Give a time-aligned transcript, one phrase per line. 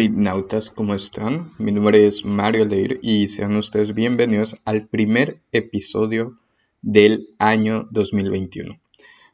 [0.00, 1.50] Litnautas, ¿cómo están?
[1.58, 6.38] Mi nombre es Mario Leir y sean ustedes bienvenidos al primer episodio
[6.80, 8.80] del año 2021.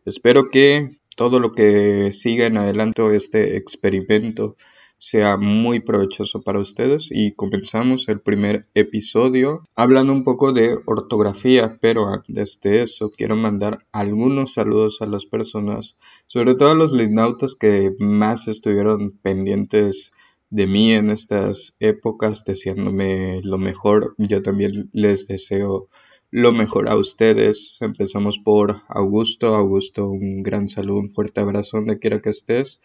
[0.04, 4.56] Espero que todo lo que siga en adelante este experimento
[4.98, 11.78] sea muy provechoso para ustedes y comenzamos el primer episodio hablando un poco de ortografía,
[11.80, 15.94] pero antes de eso quiero mandar algunos saludos a las personas,
[16.26, 20.10] sobre todo a los litnautas que más estuvieron pendientes
[20.50, 24.14] de mí en estas épocas, deseándome lo mejor.
[24.18, 25.88] Yo también les deseo
[26.30, 27.78] lo mejor a ustedes.
[27.80, 29.54] Empezamos por Augusto.
[29.56, 32.80] Augusto, un gran saludo, un fuerte abrazo donde quiera que estés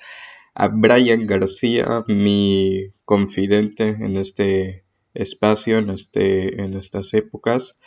[0.54, 4.84] a Brian García, mi confidente en este
[5.14, 7.78] espacio, en, este, en estas épocas,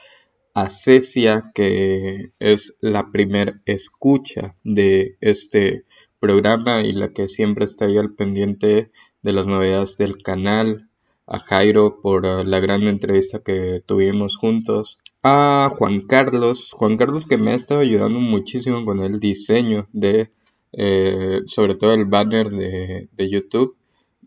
[0.54, 5.84] a Cecia, que es la primer escucha de este
[6.20, 8.88] programa y la que siempre está ahí al pendiente
[9.24, 10.88] de las novedades del canal,
[11.26, 17.38] a Jairo por la gran entrevista que tuvimos juntos, a Juan Carlos, Juan Carlos que
[17.38, 20.30] me ha estado ayudando muchísimo con el diseño de
[20.72, 23.76] eh, sobre todo el banner de, YouTube,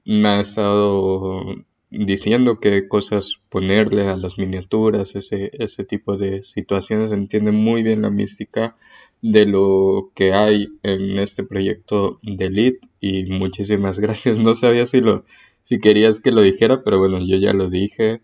[0.06, 1.44] me ha estado
[1.92, 7.12] diciendo qué cosas ponerle a las miniaturas, ese, ese tipo de situaciones.
[7.12, 8.78] Entiende muy bien la mística
[9.22, 14.38] de lo que hay en este proyecto de Elite y muchísimas gracias.
[14.38, 15.26] No sabía si lo
[15.64, 18.22] si querías que lo dijera, pero bueno, yo ya lo dije.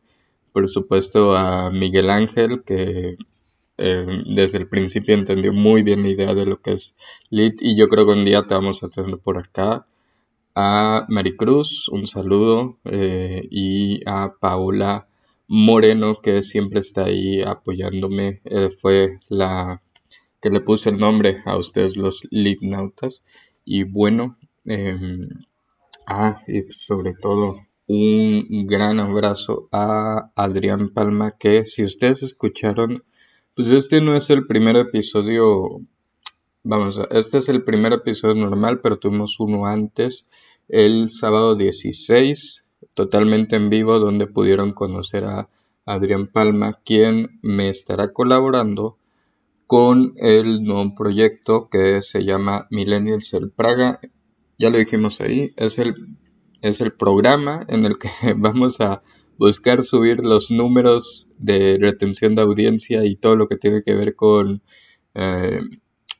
[0.53, 3.17] Por supuesto a Miguel Ángel que
[3.77, 6.95] eh, desde el principio entendió muy bien la idea de lo que es
[7.29, 9.87] Lit y yo creo que un día te vamos a tener por acá.
[10.55, 15.07] A Maricruz, un saludo, eh, y a Paula
[15.47, 18.41] Moreno, que siempre está ahí apoyándome.
[18.45, 19.81] Eh, fue la
[20.43, 23.23] que le puse el nombre a ustedes, los Litnautas.
[23.63, 25.29] Y bueno, em,
[26.05, 33.03] ah, y sobre todo un gran abrazo a Adrián Palma, que si ustedes escucharon
[33.55, 35.79] pues este no es el primer episodio,
[36.63, 40.27] vamos, este es el primer episodio normal, pero tuvimos uno antes,
[40.69, 42.63] el sábado 16,
[42.95, 45.49] totalmente en vivo, donde pudieron conocer a
[45.85, 48.97] Adrián Palma, quien me estará colaborando
[49.73, 53.99] con el nuevo proyecto que se llama Millennials el Praga.
[54.59, 55.95] Ya lo dijimos ahí, es el,
[56.61, 59.01] es el programa en el que vamos a
[59.39, 64.15] buscar subir los números de retención de audiencia y todo lo que tiene que ver
[64.15, 64.61] con
[65.15, 65.61] eh,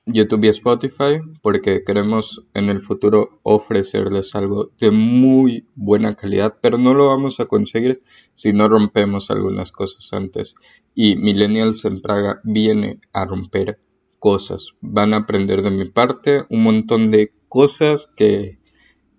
[0.05, 6.77] YouTube y Spotify, porque queremos en el futuro ofrecerles algo de muy buena calidad, pero
[6.77, 8.03] no lo vamos a conseguir
[8.33, 10.55] si no rompemos algunas cosas antes.
[10.93, 13.79] Y Millennials en Praga viene a romper
[14.19, 14.73] cosas.
[14.81, 18.59] Van a aprender de mi parte un montón de cosas que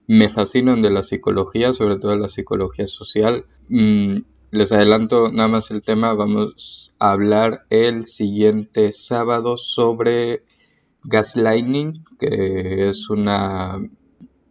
[0.07, 3.47] me fascinan de la psicología, sobre todo la psicología social.
[3.69, 4.19] Mm,
[4.51, 10.45] les adelanto nada más el tema, vamos a hablar el siguiente sábado sobre
[11.05, 13.79] gaslighting, que es una...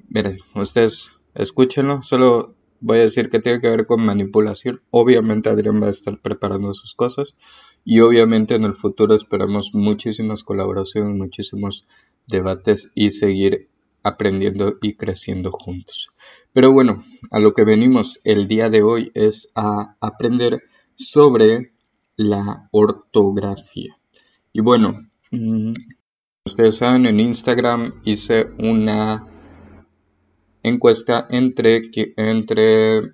[0.09, 4.81] Miren, ustedes escúchenlo, solo voy a decir que tiene que ver con manipulación.
[4.91, 7.35] Obviamente Adrián va a estar preparando sus cosas
[7.85, 11.85] y obviamente en el futuro esperamos muchísimas colaboraciones, muchísimos
[12.27, 13.69] debates y seguir
[14.03, 16.09] aprendiendo y creciendo juntos.
[16.51, 20.61] Pero bueno, a lo que venimos el día de hoy es a aprender
[20.95, 21.71] sobre
[22.15, 23.97] la ortografía.
[24.51, 25.73] Y bueno, mm,
[26.45, 29.25] ustedes saben, en Instagram hice una
[30.61, 33.13] encuesta entre, entre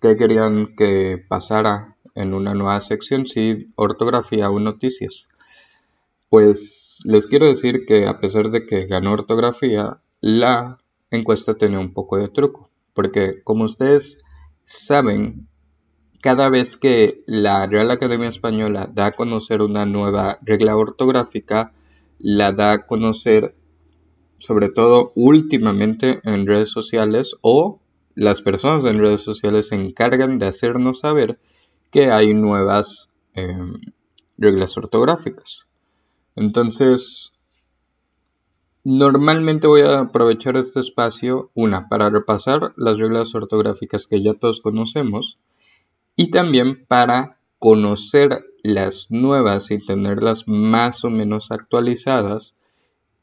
[0.00, 5.28] qué querían que pasara en una nueva sección, si ortografía o noticias.
[6.30, 10.78] Pues les quiero decir que a pesar de que ganó ortografía, la
[11.10, 14.24] encuesta tenía un poco de truco, porque como ustedes
[14.64, 15.48] saben,
[16.20, 21.72] cada vez que la Real Academia Española da a conocer una nueva regla ortográfica,
[22.22, 23.54] la da a conocer
[24.38, 27.80] sobre todo últimamente en redes sociales o
[28.14, 31.38] las personas en redes sociales se encargan de hacernos saber
[31.90, 33.74] que hay nuevas em,
[34.38, 35.66] reglas ortográficas.
[36.36, 37.32] Entonces,
[38.84, 44.60] normalmente voy a aprovechar este espacio, una, para repasar las reglas ortográficas que ya todos
[44.60, 45.38] conocemos
[46.16, 52.54] y también para conocer las nuevas y tenerlas más o menos actualizadas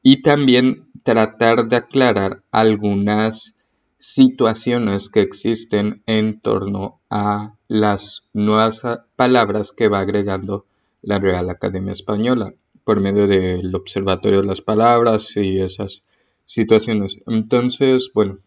[0.01, 3.55] y también tratar de aclarar algunas
[3.97, 8.81] situaciones que existen en torno a las nuevas
[9.15, 10.65] palabras que va agregando
[11.01, 12.53] la Real Academia Española
[12.83, 16.03] por medio del observatorio de las palabras y esas
[16.45, 17.19] situaciones.
[17.27, 18.39] Entonces, bueno,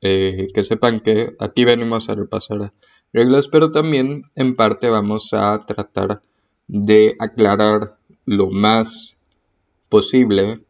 [0.00, 2.72] eh, que sepan que aquí venimos a repasar
[3.12, 6.22] reglas, pero también en parte vamos a tratar
[6.74, 9.22] de aclarar lo más
[9.90, 10.64] posible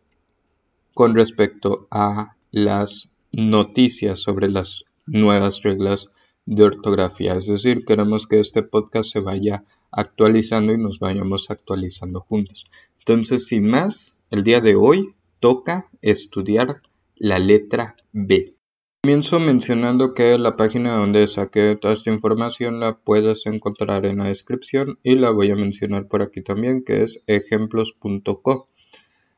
[0.95, 6.11] con respecto a las noticias sobre las nuevas reglas
[6.45, 7.37] de ortografía.
[7.37, 9.63] Es decir, queremos que este podcast se vaya
[9.93, 12.67] actualizando y nos vayamos actualizando juntos.
[12.99, 16.83] Entonces, sin más, el día de hoy toca estudiar
[17.15, 18.57] la letra B.
[19.05, 24.27] Comienzo mencionando que la página donde saqué toda esta información la puedes encontrar en la
[24.27, 28.69] descripción y la voy a mencionar por aquí también, que es ejemplos.co.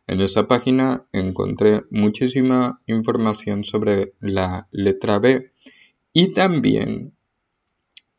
[0.06, 5.50] En esa página encontré muchísima información sobre la letra B
[6.12, 7.14] y también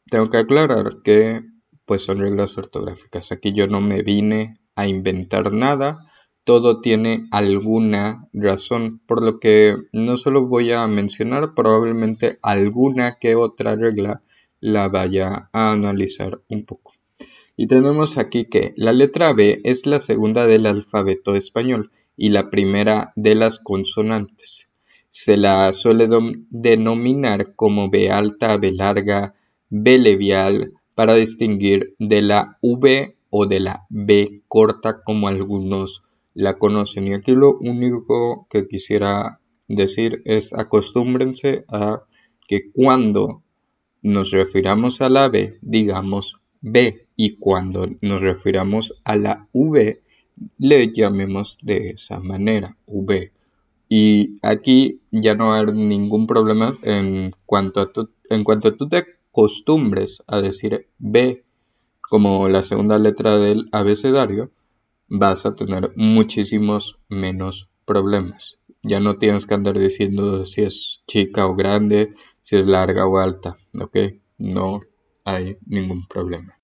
[0.09, 1.44] tengo que aclarar que
[1.86, 3.31] pues son reglas ortográficas.
[3.31, 6.12] Aquí yo no me vine a inventar nada,
[6.45, 13.36] todo tiene alguna razón, por lo que no solo voy a mencionar, probablemente alguna que
[13.36, 14.21] otra regla
[14.62, 16.94] la vaya a analizar un poco.
[17.57, 22.50] Y tenemos aquí que la letra B es la segunda del alfabeto español y la
[22.50, 24.68] primera de las consonantes.
[25.09, 26.07] Se la suele
[26.50, 29.33] denominar como B alta, B larga,
[29.69, 36.04] B levial para distinguir de la V o de la B corta como algunos
[36.35, 37.07] la conocen.
[37.07, 42.03] Y aquí lo único que quisiera decir es acostúmbrense a
[42.47, 43.41] que cuando
[44.03, 50.01] nos refiramos a la B digamos B y cuando nos refiramos a la V
[50.57, 53.31] le llamemos de esa manera, V.
[53.88, 59.05] Y aquí ya no hay ningún problema en cuanto a tu, en cuanto tú te
[59.31, 61.43] acostumbres a decir B
[62.09, 64.51] como la segunda letra del abecedario,
[65.07, 68.59] vas a tener muchísimos menos problemas.
[68.83, 73.17] Ya no tienes que andar diciendo si es chica o grande, si es larga o
[73.17, 73.97] alta, ¿ok?
[74.37, 74.79] No
[75.23, 76.59] hay ningún problema.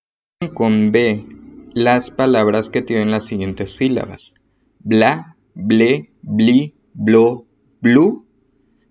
[0.53, 1.25] Con B,
[1.73, 4.33] las palabras que tienen las siguientes sílabas.
[4.79, 7.45] Bla, ble, bli, blo,
[7.81, 8.27] blu,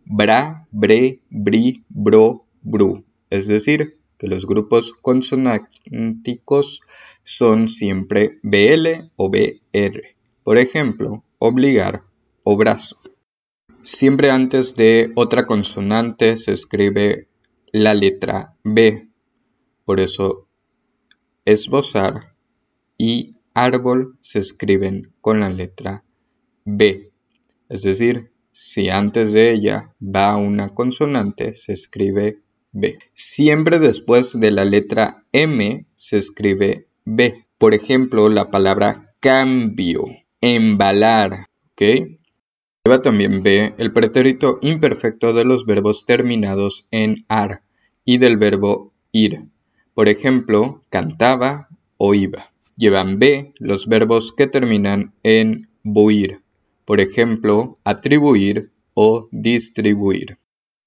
[0.04, 3.04] bra, bre, bri, bro, bru.
[3.30, 6.82] Es decir, que los grupos consonánticos
[7.24, 10.02] son siempre BL o BR.
[10.44, 12.02] Por ejemplo, obligar
[12.42, 12.98] o brazo.
[13.82, 17.28] Siempre antes de otra consonante se escribe
[17.72, 19.08] la letra B.
[19.86, 20.46] Por eso
[21.46, 22.34] esbozar
[22.98, 26.04] y árbol se escriben con la letra
[26.66, 27.10] B.
[27.70, 32.98] Es decir, si antes de ella va una consonante, se escribe B.
[33.14, 37.46] Siempre después de la letra M se escribe B.
[37.58, 40.04] Por ejemplo, la palabra cambio,
[40.40, 41.82] embalar, ¿ok?
[42.84, 47.62] Lleva también B el pretérito imperfecto de los verbos terminados en ar
[48.04, 49.50] y del verbo ir.
[49.94, 51.68] Por ejemplo, cantaba
[51.98, 52.52] o iba.
[52.76, 56.40] Llevan B los verbos que terminan en buir.
[56.86, 60.39] Por ejemplo, atribuir o distribuir.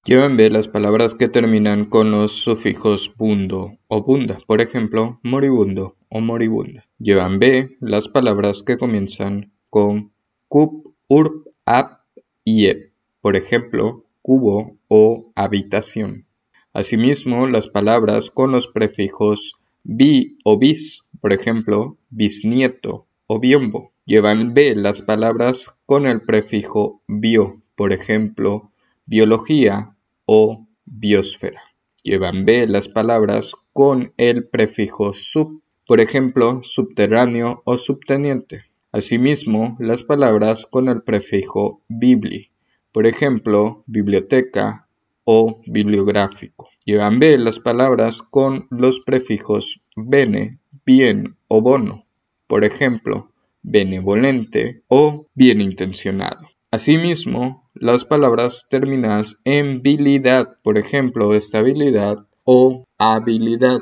[0.06, 4.36] Llevan B las palabras que terminan con los sufijos bundo o bunda.
[4.46, 6.84] Por ejemplo, moribundo o moribunda.
[6.98, 10.12] Llevan B las palabras que comienzan con
[10.48, 12.02] cup, urp, ap
[12.44, 12.92] y ep.
[13.22, 16.26] Por ejemplo, cubo o habitación.
[16.74, 23.92] Asimismo, las palabras con los prefijos bi o bis, por ejemplo, bisnieto o biombo.
[24.04, 28.70] Llevan B las palabras con el prefijo bio, por ejemplo,
[29.06, 29.93] biología
[30.26, 31.62] o biosfera.
[32.02, 38.64] Llevan B las palabras con el prefijo sub, por ejemplo, subterráneo o subteniente.
[38.92, 42.50] Asimismo, las palabras con el prefijo bibli,
[42.92, 44.86] por ejemplo, biblioteca
[45.24, 46.68] o bibliográfico.
[46.84, 52.04] Llevan B las palabras con los prefijos bene, bien o bono,
[52.46, 56.53] por ejemplo, benevolente o bien intencionado.
[56.74, 63.78] Asimismo, las palabras terminadas en bilidad, por ejemplo, estabilidad o habilidad.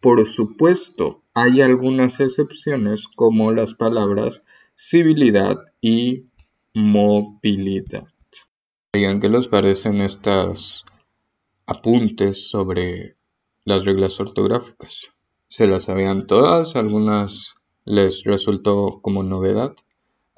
[0.00, 4.42] Por supuesto, hay algunas excepciones como las palabras
[4.74, 6.30] civilidad y
[6.72, 8.08] movilidad.
[8.94, 10.84] Digan qué les parecen estas
[11.66, 13.16] apuntes sobre
[13.66, 15.08] las reglas ortográficas.
[15.48, 16.74] ¿Se las sabían todas?
[16.74, 19.74] ¿Algunas les resultó como novedad?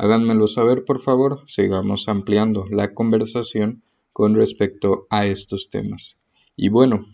[0.02, 1.44] Háganmelo saber, por favor.
[1.46, 6.16] Sigamos ampliando la conversación con respecto a estos temas.
[6.56, 7.06] Y bueno,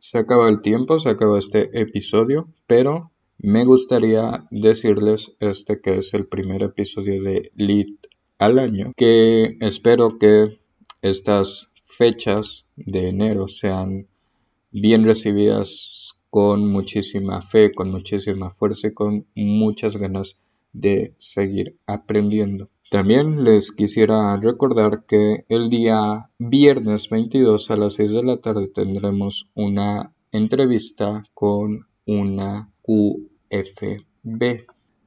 [0.00, 6.12] se acaba el tiempo, se acaba este episodio, pero me gustaría decirles este que es
[6.14, 7.94] el primer episodio de Lead
[8.38, 10.58] al año, que espero que
[11.00, 14.08] estas fechas de enero sean
[14.72, 20.38] bien recibidas con muchísima fe, con muchísima fuerza y con muchas ganas
[20.72, 22.68] de seguir aprendiendo.
[22.90, 28.68] También les quisiera recordar que el día viernes 22 a las 6 de la tarde
[28.68, 34.66] tendremos una entrevista con una QFB.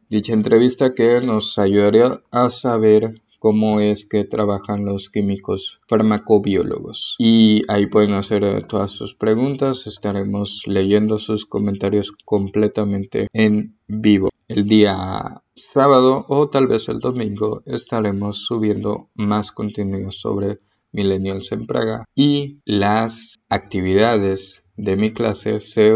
[0.09, 7.15] Dicha entrevista que nos ayudaría a saber cómo es que trabajan los químicos farmacobiólogos.
[7.19, 14.29] Y ahí pueden hacer todas sus preguntas, estaremos leyendo sus comentarios completamente en vivo.
[14.47, 20.59] El día sábado o tal vez el domingo estaremos subiendo más contenido sobre
[20.91, 25.95] Millennials en Praga y las actividades de mi clase se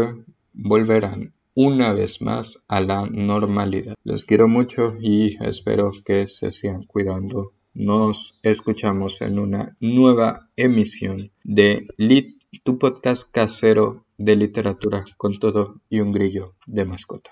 [0.52, 3.94] volverán una vez más a la normalidad.
[4.02, 7.52] Les quiero mucho y espero que se sigan cuidando.
[7.72, 15.80] Nos escuchamos en una nueva emisión de Lit, tu podcast casero de literatura con todo
[15.88, 17.30] y un grillo de mascota.